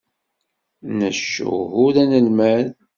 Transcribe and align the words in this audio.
Nec 0.99 1.25
uhu 1.51 1.87
d 1.93 1.95
anelmad. 2.03 2.67